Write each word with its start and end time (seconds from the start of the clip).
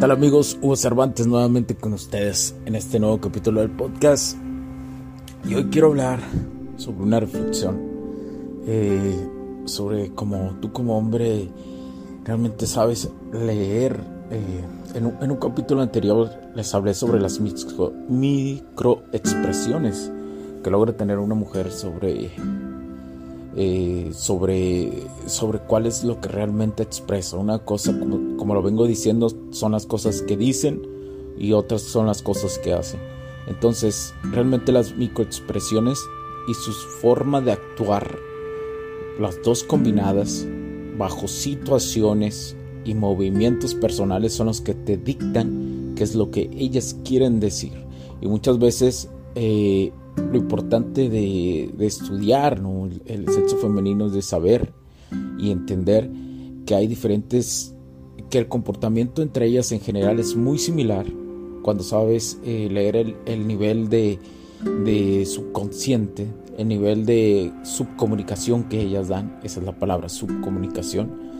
Tal 0.00 0.10
amigos? 0.12 0.56
Hugo 0.62 0.76
Cervantes 0.76 1.26
nuevamente 1.26 1.74
con 1.74 1.92
ustedes 1.92 2.54
en 2.64 2.74
este 2.74 2.98
nuevo 2.98 3.20
capítulo 3.20 3.60
del 3.60 3.68
podcast. 3.68 4.38
Y 5.46 5.54
hoy 5.54 5.64
quiero 5.64 5.88
hablar 5.88 6.20
sobre 6.78 7.02
una 7.02 7.20
reflexión, 7.20 7.78
eh, 8.66 9.28
sobre 9.66 10.14
cómo 10.14 10.56
tú 10.62 10.72
como 10.72 10.96
hombre 10.96 11.50
realmente 12.24 12.66
sabes 12.66 13.10
leer. 13.30 14.00
Eh, 14.30 14.64
en, 14.94 15.04
un, 15.04 15.36
capítulo 15.36 15.82
anterior 15.82 16.30
les 16.54 16.74
hablé 16.74 16.94
sobre 16.94 17.20
las 17.20 17.38
microexpresiones 17.38 20.10
que 20.64 20.70
logra 20.70 20.94
tener 20.94 21.18
una 21.18 21.34
mujer 21.34 21.70
sobre, 21.70 22.30
eh, 23.56 24.10
sobre, 24.12 24.92
sobre 25.26 25.58
cuál 25.58 25.86
es 25.86 26.04
lo 26.04 26.20
que 26.20 26.28
realmente 26.28 26.82
expresa. 26.82 27.36
Una 27.36 27.58
cosa, 27.58 27.98
como, 27.98 28.54
lo 28.54 28.62
vengo 28.62 28.86
diciendo, 28.86 29.28
son 29.50 29.72
las 29.72 29.86
cosas 29.86 30.22
que 30.22 30.36
dicen 30.36 30.82
y 31.38 31.52
otras 31.52 31.82
son 31.82 32.06
las 32.06 32.22
cosas 32.22 32.58
que 32.58 32.72
hacen. 32.72 33.00
Entonces, 33.48 34.14
realmente 34.30 34.70
las 34.70 34.96
microexpresiones 34.96 35.98
y 36.48 36.54
sus 36.54 36.76
forma 37.00 37.40
de 37.40 37.52
actuar, 37.52 38.16
las 39.18 39.42
dos 39.42 39.64
combinadas, 39.64 40.46
bajo 40.96 41.26
situaciones 41.26 42.56
y 42.84 42.94
movimientos 42.94 43.74
personales 43.74 44.34
son 44.34 44.46
los 44.46 44.60
que 44.60 44.74
te 44.74 44.96
dictan 44.96 45.94
qué 45.96 46.04
es 46.04 46.14
lo 46.14 46.30
que 46.30 46.50
ellas 46.56 46.96
quieren 47.04 47.40
decir. 47.40 47.72
Y 48.20 48.28
muchas 48.28 48.58
veces 48.58 49.08
eh, 49.34 49.92
lo 50.16 50.36
importante 50.36 51.08
de, 51.08 51.72
estudiar 51.80 52.60
el, 53.06 53.28
sexo 53.28 53.56
femenino 53.58 54.06
es 54.06 54.12
de 54.12 54.22
saber 54.22 54.72
y 55.38 55.50
entender 55.50 56.10
que 56.66 56.74
hay 56.74 56.86
diferentes, 56.86 57.74
que 58.28 58.38
el 58.38 58.48
comportamiento 58.48 59.22
entre 59.22 59.46
ellas 59.46 59.72
en 59.72 59.80
general 59.80 60.18
es 60.18 60.36
muy 60.36 60.58
similar 60.58 61.06
cuando 61.62 61.82
sabes 61.82 62.38
eh, 62.44 62.68
leer 62.70 63.16
el, 63.26 63.46
nivel 63.46 63.88
de, 63.88 64.18
subconsciente, 65.26 66.26
el 66.56 66.68
nivel 66.68 67.06
de 67.06 67.52
subcomunicación 67.64 68.64
que 68.64 68.80
ellas 68.80 69.08
dan, 69.08 69.38
esa 69.42 69.60
es 69.60 69.66
la 69.66 69.78
palabra, 69.78 70.08
subcomunicación. 70.08 71.30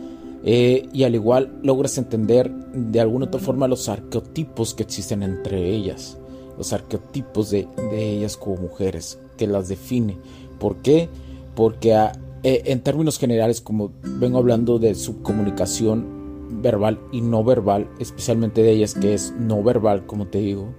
Eh, 0.42 0.88
y 0.92 1.04
al 1.04 1.14
igual 1.14 1.58
logras 1.62 1.98
entender 1.98 2.50
de 2.72 2.98
alguna 3.00 3.26
otra 3.26 3.40
forma 3.40 3.68
los 3.68 3.90
arqueotipos 3.90 4.74
que 4.74 4.82
existen 4.82 5.22
entre 5.22 5.68
ellas, 5.68 6.18
los 6.60 6.74
arqueotipos 6.74 7.48
de, 7.48 7.66
ellas 7.90 8.36
como 8.36 8.56
mujeres, 8.56 9.18
que 9.38 9.46
las 9.46 9.68
define. 9.68 10.18
¿Por 10.58 10.76
qué? 10.82 11.08
Porque 11.54 11.94
ah, 11.94 12.12
eh, 12.42 12.64
en 12.66 12.82
términos 12.82 13.18
generales, 13.18 13.62
como 13.62 13.92
vengo 14.02 14.36
hablando 14.36 14.78
de 14.78 14.94
subcomunicación, 14.94 16.60
verbal 16.60 17.00
y 17.12 17.22
no 17.22 17.42
verbal, 17.42 17.88
especialmente 17.98 18.62
de 18.62 18.72
ellas 18.72 18.92
que 18.92 19.14
es 19.14 19.32
no 19.38 19.62
verbal, 19.62 20.04
como 20.04 20.26
te 20.26 20.36
digo, 20.40 20.74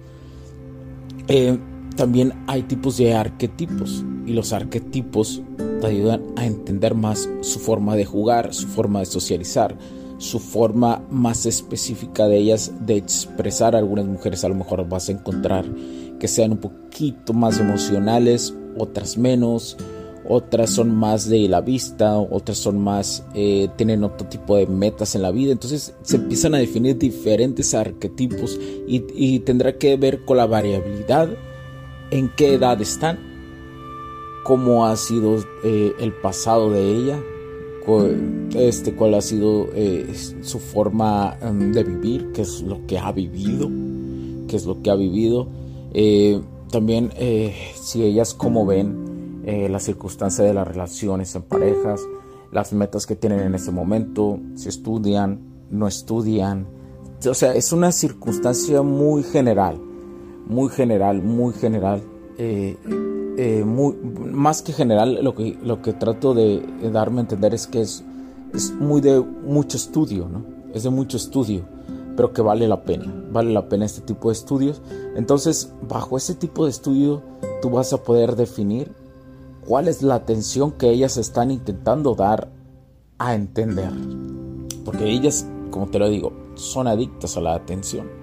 eh, 1.26 1.58
también 1.96 2.32
hay 2.46 2.62
tipos 2.62 2.96
de 2.98 3.14
arquetipos 3.14 4.04
y 4.24 4.34
los 4.34 4.52
arquetipos 4.52 5.42
te 5.80 5.86
ayudan 5.88 6.22
a 6.36 6.46
entender 6.46 6.94
más 6.94 7.28
su 7.40 7.58
forma 7.58 7.96
de 7.96 8.04
jugar, 8.04 8.54
su 8.54 8.68
forma 8.68 9.00
de 9.00 9.06
socializar, 9.06 9.76
su 10.22 10.38
forma 10.38 11.02
más 11.10 11.46
específica 11.46 12.28
de 12.28 12.38
ellas 12.38 12.70
de 12.86 12.96
expresar. 12.96 13.74
Algunas 13.74 14.06
mujeres 14.06 14.44
a 14.44 14.48
lo 14.48 14.54
mejor 14.54 14.88
vas 14.88 15.08
a 15.08 15.12
encontrar 15.12 15.64
que 16.20 16.28
sean 16.28 16.52
un 16.52 16.58
poquito 16.58 17.32
más 17.32 17.58
emocionales, 17.58 18.54
otras 18.78 19.18
menos, 19.18 19.76
otras 20.28 20.70
son 20.70 20.94
más 20.94 21.28
de 21.28 21.48
la 21.48 21.60
vista, 21.60 22.16
otras 22.18 22.58
son 22.58 22.78
más, 22.78 23.26
eh, 23.34 23.68
tienen 23.76 24.04
otro 24.04 24.28
tipo 24.28 24.56
de 24.56 24.68
metas 24.68 25.16
en 25.16 25.22
la 25.22 25.32
vida. 25.32 25.50
Entonces 25.50 25.92
se 26.02 26.16
empiezan 26.16 26.54
a 26.54 26.58
definir 26.58 26.96
diferentes 26.96 27.74
arquetipos 27.74 28.60
y, 28.86 29.40
tendrá 29.40 29.76
que 29.76 29.96
ver 29.96 30.24
con 30.24 30.36
la 30.36 30.46
variabilidad, 30.46 31.30
en 32.12 32.30
qué 32.36 32.54
edad 32.54 32.80
están, 32.80 33.18
cómo 34.44 34.86
ha 34.86 34.94
sido 34.94 35.38
eh, 35.64 35.92
el 35.98 36.12
pasado 36.12 36.70
de 36.70 36.96
ella, 36.96 37.20
cuál, 37.84 38.48
este, 38.54 38.94
cuál 38.94 39.14
ha 39.14 39.20
sido 39.20 39.68
eh, 39.74 40.12
su 40.42 40.58
forma 40.58 41.36
em, 41.40 41.72
de 41.72 41.84
vivir, 41.84 42.32
qué 42.32 42.42
es 42.42 42.62
lo 42.62 42.86
que 42.86 42.98
ha 42.98 43.12
vivido, 43.12 43.70
qué 44.48 44.56
es 44.56 44.66
lo 44.66 44.82
que 44.82 44.90
ha 44.90 44.94
vivido. 44.94 45.48
también 46.70 47.10
si 47.74 48.02
ellas 48.02 48.32
como 48.32 48.64
ven, 48.64 49.12
eh, 49.44 49.68
la 49.68 49.80
circunstancia 49.80 50.44
de 50.44 50.54
las 50.54 50.68
relaciones 50.68 51.34
en 51.34 51.42
parejas, 51.42 52.00
las 52.52 52.72
metas 52.72 53.06
que 53.06 53.16
tienen 53.16 53.40
en 53.40 53.56
ese 53.56 53.72
momento, 53.72 54.38
si 54.54 54.68
estudian, 54.68 55.40
no 55.68 55.88
estudian. 55.88 56.68
O 57.28 57.34
sea, 57.34 57.52
es 57.54 57.72
una 57.72 57.90
circunstancia 57.90 58.82
muy 58.82 59.24
general, 59.24 59.80
muy 60.46 60.68
general, 60.68 61.22
muy 61.22 61.54
general. 61.54 62.02
Eh, 63.38 63.64
muy, 63.64 63.94
más 63.94 64.62
que 64.62 64.72
general, 64.72 65.18
lo 65.22 65.34
que, 65.34 65.58
lo 65.62 65.80
que 65.80 65.92
trato 65.92 66.34
de 66.34 66.62
darme 66.92 67.18
a 67.18 67.22
entender 67.22 67.54
es 67.54 67.66
que 67.66 67.80
es, 67.80 68.04
es 68.54 68.72
muy 68.72 69.00
de 69.00 69.20
mucho 69.20 69.76
estudio, 69.76 70.28
¿no? 70.28 70.44
Es 70.74 70.82
de 70.82 70.90
mucho 70.90 71.16
estudio, 71.16 71.62
pero 72.16 72.32
que 72.32 72.42
vale 72.42 72.68
la 72.68 72.82
pena, 72.84 73.12
vale 73.30 73.52
la 73.52 73.68
pena 73.68 73.86
este 73.86 74.02
tipo 74.02 74.28
de 74.28 74.34
estudios. 74.34 74.82
Entonces, 75.16 75.72
bajo 75.88 76.16
ese 76.16 76.34
tipo 76.34 76.64
de 76.64 76.70
estudio, 76.70 77.22
tú 77.62 77.70
vas 77.70 77.92
a 77.92 78.02
poder 78.02 78.36
definir 78.36 78.92
cuál 79.66 79.88
es 79.88 80.02
la 80.02 80.16
atención 80.16 80.72
que 80.72 80.90
ellas 80.90 81.16
están 81.16 81.50
intentando 81.50 82.14
dar 82.14 82.50
a 83.18 83.34
entender. 83.34 83.92
Porque 84.84 85.08
ellas, 85.08 85.46
como 85.70 85.86
te 85.86 85.98
lo 85.98 86.08
digo, 86.08 86.32
son 86.54 86.86
adictas 86.86 87.36
a 87.36 87.40
la 87.40 87.54
atención. 87.54 88.21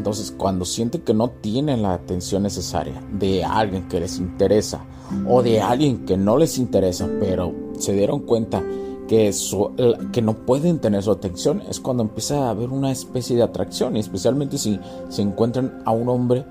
Entonces, 0.00 0.32
cuando 0.34 0.64
sienten 0.64 1.02
que 1.02 1.12
no 1.12 1.28
tienen 1.28 1.82
la 1.82 1.92
atención 1.92 2.42
necesaria 2.42 3.02
de 3.12 3.44
alguien 3.44 3.86
que 3.86 4.00
les 4.00 4.18
interesa 4.18 4.82
o 5.28 5.42
de 5.42 5.60
alguien 5.60 6.06
que 6.06 6.16
no 6.16 6.38
les 6.38 6.56
interesa, 6.56 7.06
pero 7.20 7.52
se 7.78 7.92
dieron 7.92 8.20
cuenta 8.20 8.64
que, 9.06 9.30
que 10.10 10.22
no 10.22 10.46
pueden 10.46 10.78
tener 10.78 11.02
su 11.02 11.10
atención, 11.10 11.62
es 11.68 11.80
cuando 11.80 12.02
empieza 12.02 12.46
a 12.46 12.50
haber 12.50 12.70
una 12.70 12.90
especie 12.90 13.36
de 13.36 13.42
atracción, 13.42 13.94
y 13.98 14.00
especialmente 14.00 14.56
si 14.56 14.80
se 15.10 15.20
encuentran 15.20 15.82
a 15.84 15.90
un 15.90 16.08
hombre, 16.08 16.46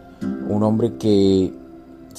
un 0.47 0.61
hombre 0.61 0.97
que 0.97 1.51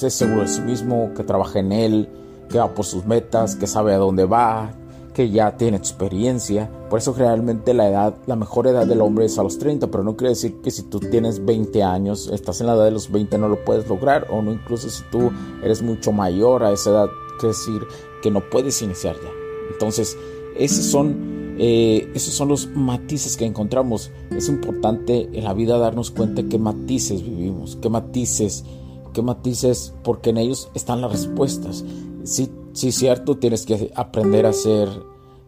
es 0.03 0.13
seguro 0.13 0.41
de 0.41 0.49
sí 0.49 0.63
mismo, 0.63 1.13
que 1.15 1.23
trabaja 1.23 1.61
en 1.61 1.71
él, 1.71 2.09
que 2.49 2.59
va 2.59 2.75
por 2.75 2.85
sus 2.85 3.07
metas, 3.07 3.55
que 3.55 3.69
sabe 3.69 3.95
a 3.95 3.99
dónde 3.99 4.25
va, 4.25 4.73
que 5.15 5.31
ya 5.31 5.57
tiene 5.57 5.77
experiencia. 5.77 6.71
Por 6.89 6.99
eso 6.99 7.13
realmente 7.13 7.75
la 7.75 7.89
edad, 7.89 8.15
la 8.27 8.37
mejor 8.37 8.67
edad 8.67 8.87
del 8.87 9.01
hombre 9.01 9.27
es 9.27 9.39
a 9.39 9.43
los 9.43 9.59
30, 9.59 9.89
pero 9.89 10.05
no 10.05 10.17
quiere 10.17 10.31
decir 10.31 10.61
que 10.63 10.71
si 10.71 10.83
tú 10.85 11.01
tienes 11.01 11.45
20 11.45 11.83
años, 11.83 12.29
estás 12.33 12.61
en 12.61 12.69
la 12.69 12.75
edad 12.75 12.85
de 12.85 12.91
los 12.91 13.11
20 13.11 13.39
no 13.39 13.49
lo 13.49 13.65
puedes 13.65 13.89
lograr, 13.89 14.27
o 14.31 14.43
no 14.43 14.53
incluso 14.53 14.89
si 14.89 15.03
tú 15.11 15.31
eres 15.63 15.83
mucho 15.83 16.13
mayor 16.13 16.65
a 16.65 16.73
esa 16.73 16.91
edad, 16.91 17.09
quiere 17.39 17.55
decir 17.55 17.83
que 18.23 18.31
no 18.31 18.41
puedes 18.51 18.81
iniciar 18.83 19.17
ya. 19.17 19.31
Entonces, 19.73 20.17
esos 20.57 20.85
son, 20.85 21.57
eh, 21.59 22.11
esos 22.15 22.35
son 22.35 22.49
los 22.49 22.69
matices 22.69 23.37
que 23.37 23.45
encontramos. 23.45 24.11
Es 24.31 24.49
importante 24.49 25.29
en 25.33 25.45
la 25.45 25.55
vida 25.55 25.79
darnos 25.79 26.11
cuenta 26.11 26.43
qué 26.43 26.59
matices 26.59 27.23
vivimos, 27.23 27.79
qué 27.81 27.89
matices 27.89 28.65
qué 29.13 29.23
matices, 29.23 29.95
porque 30.03 30.31
en 30.31 30.39
ellos 30.39 30.71
están 30.75 31.01
las 31.01 31.13
respuestas. 31.13 31.85
Sí, 32.25 32.51
sí, 32.73 32.93
cierto, 32.93 33.37
tienes 33.37 33.67
que 33.67 33.91
aprender 33.95 34.47
a 34.47 34.51
hacer, 34.51 34.89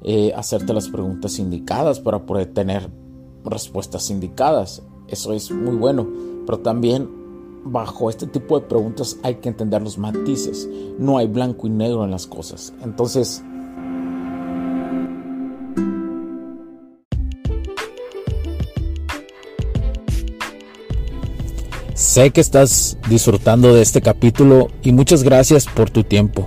eh, 0.02 0.32
hacerte 0.34 0.72
las 0.72 0.88
preguntas 0.88 1.38
indicadas 1.38 2.00
para 2.00 2.24
poder 2.26 2.52
tener 2.52 2.90
respuestas 3.44 4.10
indicadas. 4.10 4.82
Eso 5.08 5.32
es 5.32 5.50
muy 5.50 5.76
bueno, 5.76 6.08
pero 6.46 6.60
también 6.60 7.08
bajo 7.64 8.10
este 8.10 8.26
tipo 8.26 8.58
de 8.58 8.66
preguntas 8.66 9.19
hay 9.22 9.36
que 9.36 9.48
entender 9.48 9.82
los 9.82 9.98
matices. 9.98 10.69
No 10.98 11.19
hay 11.19 11.28
blanco 11.28 11.66
y 11.66 11.70
negro 11.70 12.04
en 12.04 12.10
las 12.10 12.26
cosas. 12.26 12.72
Entonces, 12.82 13.42
Sé 21.94 22.30
que 22.30 22.40
estás 22.40 22.98
disfrutando 23.08 23.74
de 23.74 23.80
este 23.80 24.02
capítulo 24.02 24.69
y 24.82 24.92
muchas 24.92 25.22
gracias 25.22 25.66
por 25.66 25.88
tu 25.88 26.02
tiempo. 26.02 26.46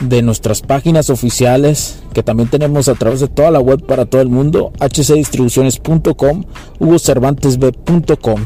de 0.00 0.22
nuestras 0.22 0.62
páginas 0.62 1.10
oficiales 1.10 2.00
que 2.12 2.22
también 2.22 2.48
tenemos 2.48 2.88
a 2.88 2.94
través 2.94 3.20
de 3.20 3.28
toda 3.28 3.50
la 3.50 3.60
web 3.60 3.84
para 3.84 4.06
todo 4.06 4.20
el 4.20 4.28
mundo, 4.28 4.72
hcdistribuciones.com, 4.80 6.44
hugocervantesb.com. 6.78 8.40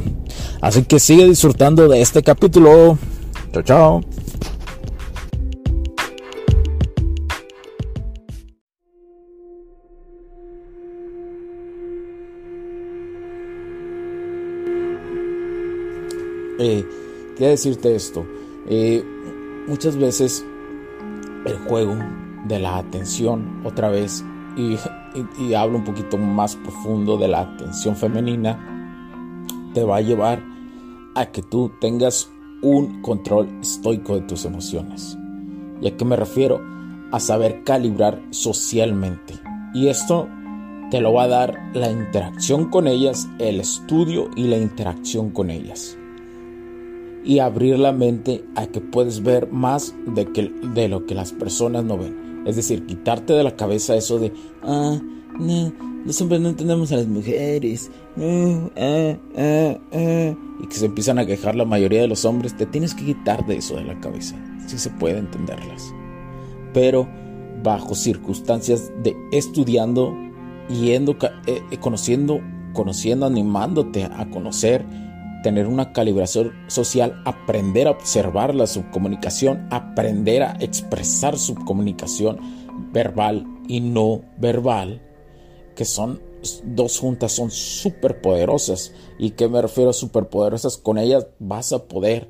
Así 0.61 0.85
que 0.85 0.99
sigue 0.99 1.27
disfrutando 1.27 1.89
de 1.89 2.01
este 2.01 2.23
capítulo. 2.23 2.99
Chao, 3.53 3.63
chao. 3.63 4.01
Eh, 16.59 16.85
quiero 17.37 17.51
decirte 17.51 17.95
esto. 17.97 18.25
Eh, 18.69 19.03
muchas 19.67 19.97
veces 19.97 20.45
el 21.44 21.59
juego 21.69 21.97
de 22.47 22.59
la 22.59 22.79
atención 22.79 23.62
otra 23.65 23.89
vez 23.89 24.25
y, 24.56 24.77
hablo 25.55 25.79
un 25.79 25.85
poquito 25.85 26.19
más 26.19 26.56
profundo 26.56 27.17
de 27.17 27.29
la 27.29 27.41
atención 27.41 27.97
femenina 27.97 28.59
te 29.73 29.85
va 29.85 29.97
a 29.97 30.00
llevar 30.00 30.43
a 31.15 31.27
que 31.27 31.43
tú 31.43 31.71
tengas 31.81 32.31
un 32.62 33.03
control 33.03 33.49
estoico 33.61 34.15
de 34.15 34.23
tus 34.23 34.44
emociones. 34.44 35.17
¿Y 35.81 35.89
a 35.89 35.97
qué 35.97 36.05
me 36.05 36.17
refiero? 36.17 36.61
A 37.11 37.21
saber 37.21 37.65
calibrar 37.65 38.23
socialmente. 38.31 39.35
Y 39.75 39.89
esto 39.89 40.29
te 40.91 41.00
lo 41.00 41.15
va 41.15 41.25
a 41.25 41.29
dar 41.29 41.71
la 41.75 41.91
interacción 41.91 42.69
con 42.69 42.87
ellas, 42.87 43.29
el 43.39 43.61
estudio 43.61 44.29
y 44.37 44.44
la 44.44 44.59
interacción 44.59 45.31
con 45.31 45.50
ellas 45.50 45.97
y 47.25 47.39
abrir 47.39 47.79
la 47.79 47.93
mente 47.93 48.45
a 48.57 48.67
que 48.67 48.81
puedes 48.81 49.23
ver 49.23 49.51
más 49.51 49.95
de, 50.07 50.27
que, 50.33 50.53
de 50.75 50.89
lo 50.89 51.07
que 51.07 51.15
las 51.15 51.33
personas 51.33 51.85
no 51.85 51.99
ven. 51.99 52.43
Es 52.47 52.57
decir, 52.57 52.87
quitarte 52.87 53.33
de 53.33 53.45
la 53.45 53.57
cabeza 53.57 53.95
eso 53.95 54.19
de, 54.19 54.33
ah, 54.63 54.99
no, 55.39 55.73
los 56.05 56.21
hombres 56.21 56.41
no 56.41 56.49
entendemos 56.49 56.91
a 56.91 56.97
las 56.97 57.07
mujeres, 57.07 57.91
ah, 58.19 58.69
ah, 58.77 59.79
ah, 59.93 60.35
y 60.61 60.67
que 60.67 60.75
se 60.75 60.87
empiezan 60.87 61.19
a 61.19 61.27
quejar 61.27 61.55
la 61.55 61.65
mayoría 61.65 62.01
de 62.01 62.09
los 62.09 62.25
hombres, 62.25 62.57
te 62.57 62.67
tienes 62.67 62.95
que 62.95 63.05
quitar 63.05 63.47
de 63.47 63.57
eso 63.57 63.77
de 63.77 63.85
la 63.85 63.99
cabeza. 64.01 64.37
Si 64.67 64.79
se 64.79 64.91
puede 64.91 65.19
entenderlas. 65.19 65.93
Pero 66.73 67.09
bajo 67.63 67.95
circunstancias 67.95 68.91
de 69.03 69.15
estudiando, 69.31 70.17
yendo, 70.69 71.17
eh, 71.47 71.63
conociendo, 71.81 72.41
conociendo, 72.73 73.27
animándote 73.27 74.05
a 74.05 74.29
conocer 74.31 74.85
tener 75.43 75.67
una 75.67 75.93
calibración 75.93 76.53
social, 76.69 77.21
aprender 77.25 77.89
a 77.89 77.93
observar 77.93 78.55
la 78.55 78.67
subcomunicación, 78.67 79.67
aprender 79.71 80.43
a 80.43 80.56
expresar 80.61 81.39
subcomunicación 81.39 82.39
verbal 82.93 83.47
y 83.69 83.81
no 83.81 84.23
verbal, 84.39 85.03
que 85.75 85.85
son 85.85 86.21
dos 86.65 86.99
juntas, 86.99 87.33
son 87.33 87.50
súper 87.50 88.21
poderosas. 88.21 88.93
¿Y 89.19 89.31
que 89.31 89.49
me 89.49 89.62
refiero 89.62 89.91
a 89.91 89.94
súper 89.94 90.29
poderosas? 90.29 90.77
Con 90.77 90.99
ellas 90.99 91.27
vas 91.39 91.73
a 91.73 91.85
poder 91.85 92.29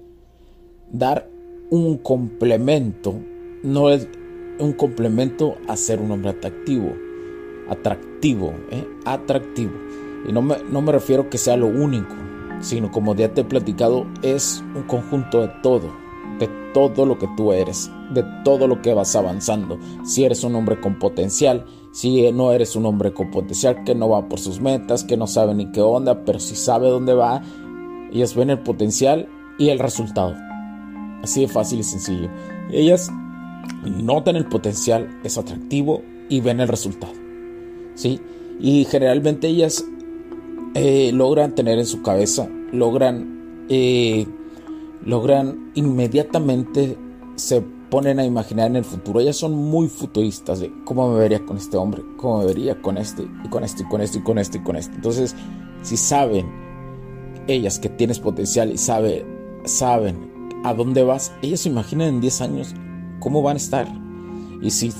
dar 0.90 1.28
un 1.70 1.98
complemento, 1.98 3.14
no 3.62 3.90
es 3.90 4.08
un 4.58 4.72
complemento 4.74 5.56
a 5.68 5.76
ser 5.76 6.00
un 6.00 6.10
hombre 6.10 6.30
atractivo, 6.30 6.92
atractivo, 7.68 8.52
¿eh? 8.70 8.86
atractivo. 9.04 9.72
Y 10.28 10.32
no 10.32 10.42
me, 10.42 10.56
no 10.70 10.82
me 10.82 10.92
refiero 10.92 11.30
que 11.30 11.38
sea 11.38 11.56
lo 11.56 11.66
único, 11.66 12.14
sino 12.62 12.90
como 12.90 13.14
ya 13.14 13.34
te 13.34 13.42
he 13.42 13.44
platicado, 13.44 14.06
es 14.22 14.64
un 14.74 14.84
conjunto 14.84 15.40
de 15.40 15.48
todo, 15.62 15.92
de 16.38 16.48
todo 16.72 17.04
lo 17.04 17.18
que 17.18 17.28
tú 17.36 17.52
eres, 17.52 17.90
de 18.14 18.24
todo 18.44 18.66
lo 18.66 18.80
que 18.80 18.94
vas 18.94 19.14
avanzando. 19.14 19.78
Si 20.04 20.24
eres 20.24 20.44
un 20.44 20.54
hombre 20.54 20.80
con 20.80 20.98
potencial, 20.98 21.66
si 21.92 22.32
no 22.32 22.52
eres 22.52 22.74
un 22.76 22.86
hombre 22.86 23.12
con 23.12 23.30
potencial 23.30 23.84
que 23.84 23.94
no 23.94 24.08
va 24.08 24.28
por 24.28 24.38
sus 24.38 24.60
metas, 24.60 25.04
que 25.04 25.16
no 25.16 25.26
sabe 25.26 25.54
ni 25.54 25.70
qué 25.72 25.82
onda, 25.82 26.24
pero 26.24 26.38
si 26.38 26.56
sabe 26.56 26.88
dónde 26.88 27.14
va, 27.14 27.42
ellas 28.12 28.34
ven 28.34 28.50
el 28.50 28.60
potencial 28.60 29.28
y 29.58 29.68
el 29.68 29.78
resultado. 29.78 30.34
Así 31.22 31.42
de 31.42 31.48
fácil 31.48 31.80
y 31.80 31.84
sencillo. 31.84 32.30
Ellas 32.70 33.10
notan 33.84 34.36
el 34.36 34.46
potencial, 34.46 35.20
es 35.24 35.36
atractivo 35.36 36.02
y 36.28 36.40
ven 36.40 36.60
el 36.60 36.68
resultado. 36.68 37.12
¿Sí? 37.94 38.20
Y 38.60 38.84
generalmente 38.84 39.48
ellas 39.48 39.84
eh, 40.74 41.10
logran 41.12 41.54
tener 41.54 41.78
en 41.78 41.86
su 41.86 42.02
cabeza, 42.02 42.48
logran, 42.72 43.66
eh, 43.68 44.26
logran 45.04 45.70
inmediatamente 45.74 46.96
se 47.36 47.62
ponen 47.90 48.18
a 48.18 48.24
imaginar 48.24 48.68
en 48.68 48.76
el 48.76 48.84
futuro. 48.84 49.20
Ellas 49.20 49.36
son 49.36 49.54
muy 49.54 49.88
futuristas 49.88 50.60
de 50.60 50.72
cómo 50.84 51.12
me 51.12 51.18
vería 51.18 51.44
con 51.44 51.58
este 51.58 51.76
hombre, 51.76 52.02
cómo 52.16 52.38
me 52.38 52.46
vería 52.46 52.80
con 52.80 52.96
este, 52.96 53.28
y 53.44 53.48
con 53.48 53.64
este, 53.64 53.82
y 53.82 53.86
con 53.86 54.00
este, 54.00 54.18
y 54.18 54.22
con 54.22 54.38
este, 54.38 54.58
y 54.58 54.62
con 54.62 54.76
este. 54.76 54.94
Entonces, 54.94 55.36
si 55.82 55.96
saben 55.96 56.46
ellas 57.48 57.78
que 57.78 57.88
tienes 57.88 58.18
potencial 58.18 58.72
y 58.72 58.78
sabe, 58.78 59.26
saben 59.64 60.50
a 60.64 60.72
dónde 60.72 61.02
vas, 61.02 61.32
ellas 61.42 61.60
se 61.60 61.68
imaginan 61.68 62.08
en 62.08 62.20
10 62.20 62.40
años 62.40 62.74
cómo 63.20 63.42
van 63.42 63.56
a 63.56 63.58
estar. 63.58 63.86
Y 64.62 64.70
si 64.70 64.92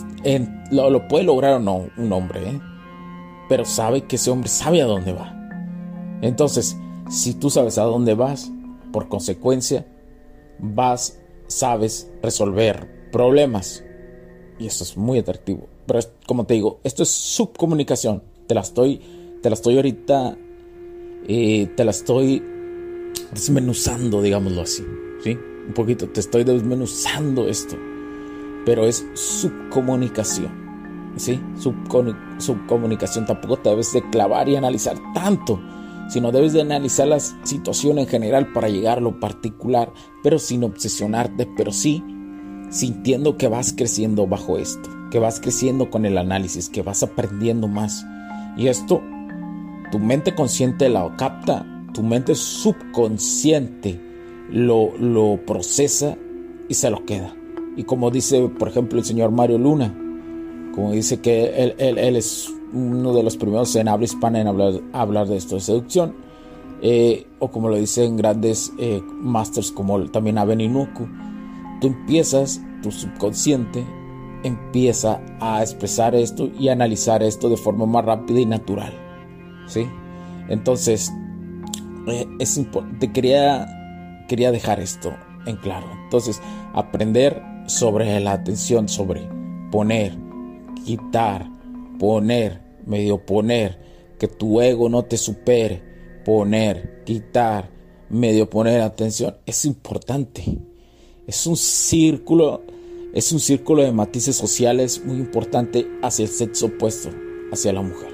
lo, 0.70 1.08
puede 1.08 1.24
lograr 1.24 1.54
o 1.54 1.60
no 1.60 1.86
un 1.96 2.12
hombre, 2.12 2.50
¿eh? 2.50 2.60
pero 3.48 3.64
sabe 3.64 4.02
que 4.02 4.16
ese 4.16 4.30
hombre 4.30 4.48
sabe 4.48 4.82
a 4.82 4.86
dónde 4.86 5.12
va. 5.12 5.41
Entonces, 6.22 6.76
si 7.10 7.34
tú 7.34 7.50
sabes 7.50 7.76
a 7.76 7.82
dónde 7.82 8.14
vas, 8.14 8.50
por 8.92 9.08
consecuencia, 9.08 9.86
vas, 10.58 11.20
sabes 11.48 12.10
resolver 12.22 13.10
problemas. 13.10 13.84
Y 14.58 14.66
eso 14.66 14.84
es 14.84 14.96
muy 14.96 15.18
atractivo. 15.18 15.66
Pero 15.86 15.98
como 16.26 16.46
te 16.46 16.54
digo, 16.54 16.78
esto 16.84 17.02
es 17.02 17.10
subcomunicación. 17.10 18.22
Te 18.46 18.54
la 18.54 18.60
estoy, 18.60 19.00
te 19.42 19.50
la 19.50 19.54
estoy 19.54 19.76
ahorita, 19.76 20.38
eh, 21.26 21.68
te 21.76 21.84
la 21.84 21.90
estoy 21.90 22.42
desmenuzando, 23.32 24.22
digámoslo 24.22 24.62
así. 24.62 24.84
¿sí? 25.24 25.36
Un 25.66 25.74
poquito, 25.74 26.08
te 26.08 26.20
estoy 26.20 26.44
desmenuzando 26.44 27.48
esto. 27.48 27.76
Pero 28.64 28.86
es 28.86 29.04
subcomunicación. 29.14 30.62
¿sí? 31.16 31.40
subcomunicación 31.58 33.26
tampoco 33.26 33.58
te 33.58 33.68
debes 33.68 33.92
de 33.92 34.08
clavar 34.08 34.48
y 34.48 34.56
analizar 34.56 34.96
tanto 35.12 35.60
sino 36.08 36.32
debes 36.32 36.52
de 36.52 36.60
analizar 36.60 37.08
la 37.08 37.20
situación 37.20 37.98
en 37.98 38.06
general 38.06 38.52
para 38.52 38.68
llegar 38.68 38.98
a 38.98 39.02
lo 39.02 39.18
particular, 39.20 39.92
pero 40.22 40.38
sin 40.38 40.64
obsesionarte, 40.64 41.48
pero 41.56 41.72
sí 41.72 42.02
sintiendo 42.72 43.36
que 43.36 43.48
vas 43.48 43.74
creciendo 43.76 44.26
bajo 44.26 44.58
esto, 44.58 44.88
que 45.10 45.18
vas 45.18 45.40
creciendo 45.40 45.90
con 45.90 46.06
el 46.06 46.16
análisis, 46.16 46.70
que 46.70 46.82
vas 46.82 47.02
aprendiendo 47.02 47.68
más. 47.68 48.04
Y 48.56 48.68
esto, 48.68 49.02
tu 49.90 49.98
mente 49.98 50.34
consciente 50.34 50.88
lo 50.88 51.14
capta, 51.16 51.66
tu 51.92 52.02
mente 52.02 52.34
subconsciente 52.34 54.00
lo, 54.50 54.96
lo 54.98 55.38
procesa 55.46 56.16
y 56.68 56.74
se 56.74 56.90
lo 56.90 57.04
queda. 57.04 57.36
Y 57.76 57.84
como 57.84 58.10
dice, 58.10 58.48
por 58.58 58.68
ejemplo, 58.68 58.98
el 58.98 59.04
señor 59.04 59.30
Mario 59.30 59.58
Luna, 59.58 59.94
como 60.74 60.92
dice 60.92 61.20
que 61.20 61.62
él, 61.62 61.74
él, 61.78 61.98
él 61.98 62.16
es 62.16 62.50
uno 62.72 63.12
de 63.12 63.22
los 63.22 63.36
primeros 63.36 63.74
en 63.76 63.88
habla 63.88 64.04
hispana 64.04 64.40
en 64.40 64.48
hablar, 64.48 64.74
hablar 64.92 65.26
de 65.26 65.36
esto 65.36 65.56
de 65.56 65.60
seducción. 65.60 66.14
Eh, 66.84 67.28
o 67.38 67.48
como 67.48 67.68
lo 67.68 67.76
dicen 67.76 68.16
grandes 68.16 68.72
eh, 68.78 69.00
masters 69.20 69.70
como 69.70 70.04
también 70.10 70.36
Abeninuku, 70.36 71.06
tú 71.80 71.86
empiezas, 71.86 72.60
tu 72.82 72.90
subconsciente 72.90 73.86
empieza 74.42 75.20
a 75.40 75.62
expresar 75.62 76.14
esto 76.14 76.50
y 76.58 76.68
analizar 76.68 77.22
esto 77.22 77.48
de 77.48 77.56
forma 77.56 77.86
más 77.86 78.04
rápida 78.04 78.40
y 78.40 78.46
natural. 78.46 78.92
¿sí? 79.66 79.86
Entonces, 80.48 81.12
eh, 82.08 82.26
es 82.38 82.60
te 82.98 83.12
quería, 83.12 83.66
quería 84.28 84.50
dejar 84.50 84.80
esto 84.80 85.12
en 85.46 85.56
claro. 85.56 85.86
Entonces, 86.04 86.40
aprender 86.74 87.42
sobre 87.66 88.18
la 88.20 88.32
atención, 88.32 88.88
sobre 88.88 89.28
poner, 89.70 90.16
quitar, 90.84 91.48
poner, 91.98 92.61
medio 92.86 93.24
poner, 93.24 93.78
que 94.18 94.28
tu 94.28 94.60
ego 94.60 94.88
no 94.88 95.04
te 95.04 95.16
supere, 95.16 95.82
poner, 96.24 97.02
quitar, 97.04 97.70
medio 98.08 98.48
poner 98.48 98.80
atención, 98.80 99.36
es 99.46 99.64
importante. 99.64 100.58
Es 101.26 101.46
un 101.46 101.56
círculo, 101.56 102.62
es 103.14 103.32
un 103.32 103.40
círculo 103.40 103.82
de 103.82 103.92
matices 103.92 104.36
sociales 104.36 105.02
muy 105.04 105.16
importante 105.16 105.88
hacia 106.02 106.24
el 106.24 106.30
sexo 106.30 106.66
opuesto, 106.66 107.10
hacia 107.52 107.72
la 107.72 107.82
mujer. 107.82 108.12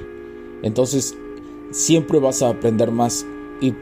Entonces, 0.63 1.15
siempre 1.71 2.19
vas 2.19 2.43
a 2.43 2.51
aprender 2.51 2.91
más. 2.91 3.27
Y 3.61 3.75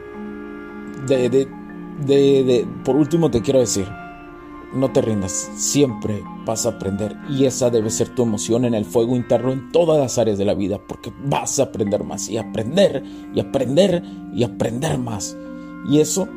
de, 1.07 1.29
de, 1.29 1.47
de, 2.05 2.67
por 2.83 2.95
último 2.95 3.29
te 3.31 3.41
quiero 3.41 3.59
decir, 3.59 3.87
no 4.73 4.91
te 4.91 5.01
rindas, 5.01 5.49
siempre 5.55 6.21
vas 6.47 6.65
a 6.65 6.69
aprender 6.69 7.15
y 7.29 7.45
esa 7.45 7.69
debe 7.69 7.91
ser 7.91 8.09
tu 8.09 8.23
emoción 8.23 8.65
en 8.65 8.73
el 8.73 8.85
fuego 8.85 9.15
interno 9.15 9.51
en 9.51 9.71
todas 9.71 9.99
las 9.99 10.17
áreas 10.17 10.37
de 10.37 10.45
la 10.45 10.55
vida, 10.55 10.79
porque 10.87 11.13
vas 11.25 11.59
a 11.59 11.63
aprender 11.63 12.03
más 12.03 12.29
y 12.29 12.37
aprender 12.37 13.03
y 13.35 13.39
aprender 13.39 14.01
y 14.33 14.43
aprender 14.43 14.97
más. 14.97 15.37
Y 15.87 15.99
eso 15.99 16.27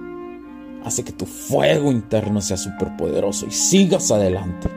hace 0.84 1.04
que 1.04 1.12
tu 1.12 1.24
fuego 1.24 1.90
interno 1.90 2.40
sea 2.40 2.56
súper 2.56 2.96
poderoso 2.96 3.46
y 3.46 3.52
sigas 3.52 4.10
adelante. 4.10 4.68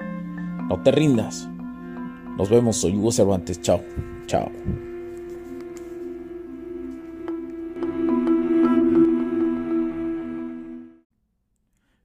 No 0.69 0.81
te 0.81 0.91
rindas. 0.91 1.49
Nos 2.37 2.49
vemos, 2.49 2.77
soy 2.77 2.95
Hugo 2.95 3.11
Cervantes. 3.11 3.61
Chao, 3.61 3.81
chao. 4.27 4.49